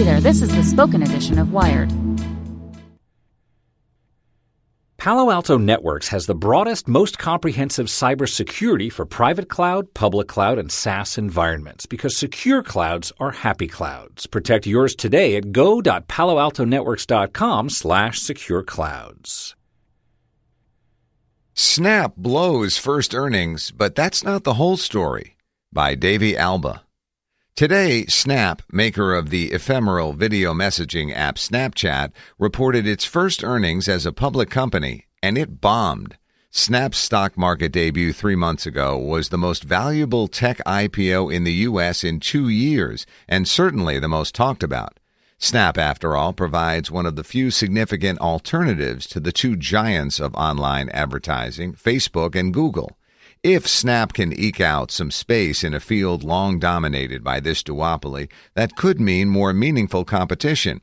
[0.00, 1.92] Hey there, this is the spoken edition of Wired.
[4.96, 10.72] Palo Alto Networks has the broadest, most comprehensive cybersecurity for private cloud, public cloud, and
[10.72, 14.26] SaaS environments because secure clouds are happy clouds.
[14.26, 19.54] Protect yours today at go.paloaltonetworks.com slash secure clouds.
[21.52, 25.36] Snap blows first earnings, but that's not the whole story.
[25.70, 26.84] By Davey Alba.
[27.60, 34.06] Today, Snap, maker of the ephemeral video messaging app Snapchat, reported its first earnings as
[34.06, 36.16] a public company, and it bombed.
[36.50, 41.52] Snap's stock market debut three months ago was the most valuable tech IPO in the
[41.68, 42.02] U.S.
[42.02, 44.98] in two years, and certainly the most talked about.
[45.36, 50.34] Snap, after all, provides one of the few significant alternatives to the two giants of
[50.34, 52.96] online advertising, Facebook and Google.
[53.42, 58.28] If Snap can eke out some space in a field long dominated by this duopoly,
[58.52, 60.82] that could mean more meaningful competition.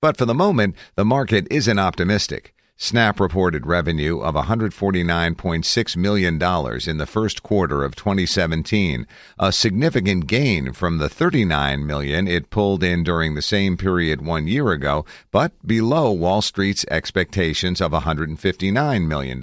[0.00, 2.56] But for the moment, the market isn't optimistic.
[2.76, 9.06] Snap reported revenue of $149.6 million in the first quarter of 2017,
[9.38, 14.48] a significant gain from the 39 million it pulled in during the same period one
[14.48, 19.40] year ago, but below Wall Street's expectations of $159 million.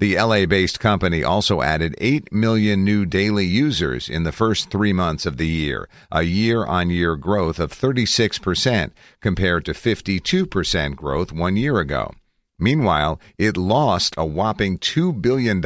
[0.00, 4.92] The LA based company also added 8 million new daily users in the first three
[4.92, 11.32] months of the year, a year on year growth of 36% compared to 52% growth
[11.32, 12.12] one year ago.
[12.60, 15.60] Meanwhile, it lost a whopping $2 billion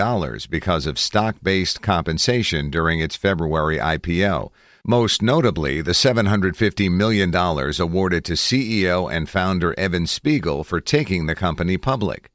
[0.48, 4.50] because of stock based compensation during its February IPO.
[4.86, 11.34] Most notably, the $750 million awarded to CEO and founder Evan Spiegel for taking the
[11.34, 12.31] company public.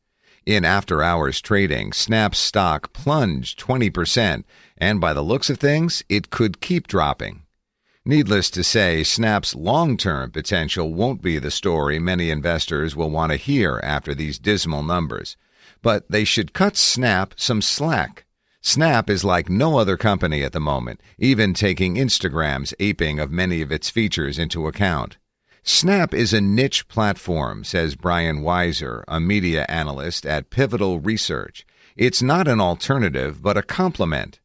[0.48, 4.46] In after hours trading, Snap's stock plunged 20%,
[4.78, 7.42] and by the looks of things, it could keep dropping.
[8.06, 13.34] Needless to say, Snap's long term potential won't be the story many investors will want
[13.34, 15.36] to hear after these dismal numbers.
[15.82, 18.24] But they should cut Snap some slack.
[18.62, 23.62] Snap is like no other company at the moment, even taking Instagram's aping of many
[23.62, 25.18] of its features into account.
[25.70, 31.66] Snap is a niche platform, says Brian Wieser, a media analyst at Pivotal Research.
[31.98, 34.40] It's not an alternative, but a complement.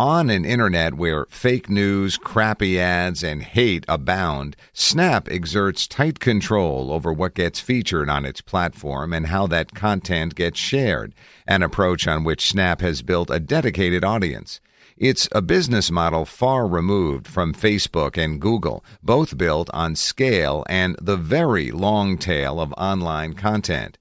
[0.00, 6.90] On an internet where fake news, crappy ads, and hate abound, Snap exerts tight control
[6.90, 11.14] over what gets featured on its platform and how that content gets shared,
[11.46, 14.60] an approach on which Snap has built a dedicated audience.
[15.00, 20.96] It's a business model far removed from Facebook and Google, both built on scale and
[21.00, 23.96] the very long tail of online content.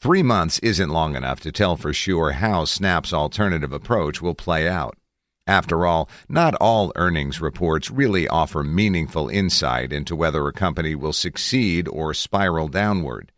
[0.00, 4.66] Three months isn't long enough to tell for sure how Snap's alternative approach will play
[4.66, 4.98] out.
[5.46, 11.12] After all, not all earnings reports really offer meaningful insight into whether a company will
[11.12, 13.30] succeed or spiral downward.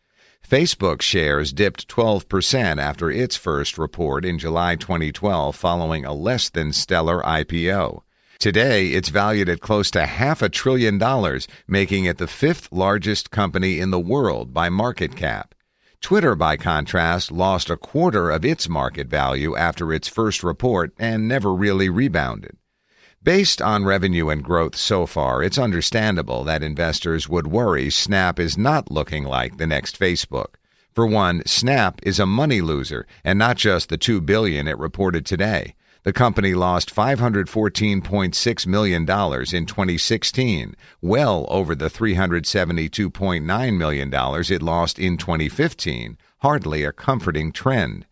[0.46, 6.72] Facebook shares dipped 12% after its first report in July 2012 following a less than
[6.72, 8.02] stellar IPO.
[8.38, 13.30] Today, it's valued at close to half a trillion dollars, making it the fifth largest
[13.30, 15.54] company in the world by market cap.
[16.00, 21.28] Twitter, by contrast, lost a quarter of its market value after its first report and
[21.28, 22.56] never really rebounded.
[23.24, 28.58] Based on revenue and growth so far, it's understandable that investors would worry Snap is
[28.58, 30.56] not looking like the next Facebook.
[30.92, 35.24] For one, Snap is a money loser and not just the 2 billion it reported
[35.24, 35.76] today.
[36.02, 45.16] The company lost $514.6 million in 2016, well over the $372.9 million it lost in
[45.16, 48.04] 2015, hardly a comforting trend.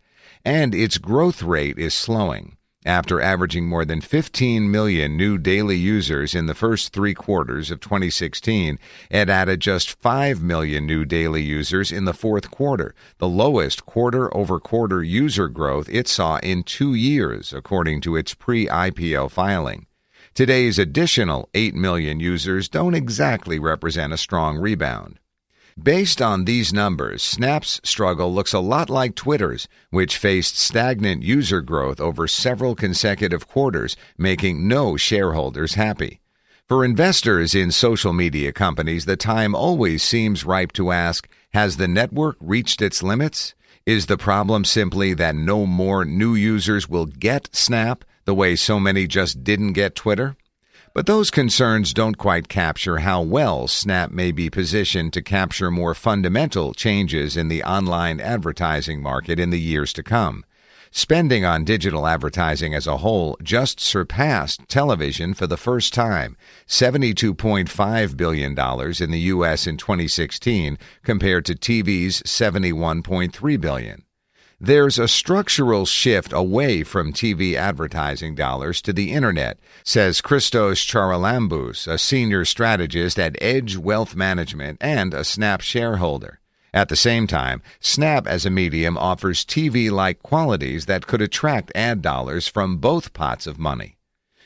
[0.45, 2.55] And its growth rate is slowing.
[2.85, 7.79] After averaging more than 15 million new daily users in the first three quarters of
[7.79, 8.79] 2016,
[9.11, 14.35] it added just 5 million new daily users in the fourth quarter, the lowest quarter
[14.35, 19.85] over quarter user growth it saw in two years, according to its pre IPO filing.
[20.33, 25.19] Today's additional 8 million users don't exactly represent a strong rebound.
[25.83, 31.59] Based on these numbers, Snap's struggle looks a lot like Twitter's, which faced stagnant user
[31.61, 36.19] growth over several consecutive quarters, making no shareholders happy.
[36.67, 41.87] For investors in social media companies, the time always seems ripe to ask Has the
[41.87, 43.55] network reached its limits?
[43.83, 48.79] Is the problem simply that no more new users will get Snap the way so
[48.79, 50.35] many just didn't get Twitter?
[50.93, 55.95] But those concerns don't quite capture how well Snap may be positioned to capture more
[55.95, 60.43] fundamental changes in the online advertising market in the years to come.
[60.91, 66.35] Spending on digital advertising as a whole just surpassed television for the first time,
[66.67, 69.67] $72.5 billion in the U.S.
[69.67, 74.03] in 2016 compared to TV's $71.3 billion.
[74.63, 81.87] There's a structural shift away from TV advertising dollars to the internet, says Christos Charalambous,
[81.87, 86.41] a senior strategist at Edge Wealth Management and a Snap shareholder.
[86.75, 91.71] At the same time, Snap as a medium offers TV like qualities that could attract
[91.73, 93.97] ad dollars from both pots of money.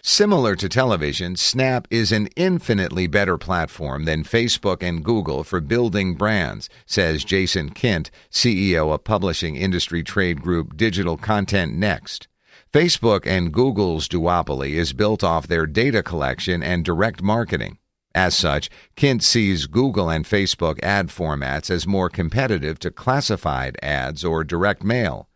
[0.07, 6.13] Similar to television, Snap is an infinitely better platform than Facebook and Google for building
[6.13, 12.28] brands, says Jason Kint, CEO of publishing industry trade group Digital Content Next.
[12.72, 17.80] Facebook and Google's duopoly is built off their data collection and direct marketing.
[18.13, 24.24] As such, Kint sees Google and Facebook ad formats as more competitive to classified ads
[24.24, 25.30] or direct mail.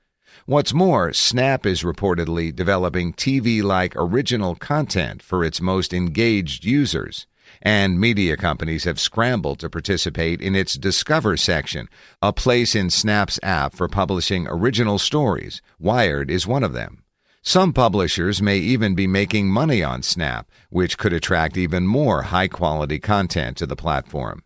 [0.49, 7.27] What's more, Snap is reportedly developing TV like original content for its most engaged users.
[7.61, 11.87] And media companies have scrambled to participate in its Discover section,
[12.19, 15.61] a place in Snap's app for publishing original stories.
[15.77, 17.03] Wired is one of them.
[17.43, 22.47] Some publishers may even be making money on Snap, which could attract even more high
[22.47, 24.41] quality content to the platform.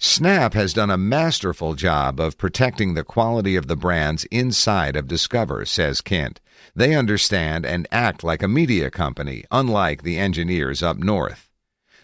[0.00, 5.08] Snap has done a masterful job of protecting the quality of the brands inside of
[5.08, 6.38] Discover, says Kint.
[6.72, 11.50] They understand and act like a media company, unlike the engineers up north.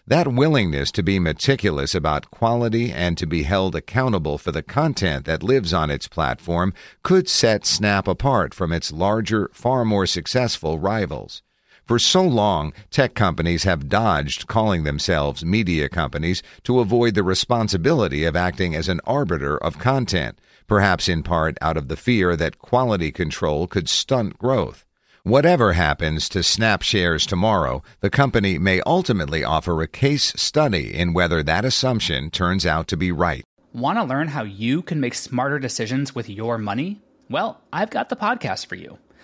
[0.08, 5.24] That willingness to be meticulous about quality and to be held accountable for the content
[5.26, 6.74] that lives on its platform
[7.04, 11.42] could set Snap apart from its larger, far more successful rivals.
[11.86, 18.24] For so long, tech companies have dodged calling themselves media companies to avoid the responsibility
[18.24, 22.58] of acting as an arbiter of content, perhaps in part out of the fear that
[22.58, 24.86] quality control could stunt growth.
[25.24, 31.12] Whatever happens to Snap shares tomorrow, the company may ultimately offer a case study in
[31.12, 33.44] whether that assumption turns out to be right.
[33.74, 37.02] Want to learn how you can make smarter decisions with your money?
[37.28, 38.98] Well, I've got the podcast for you.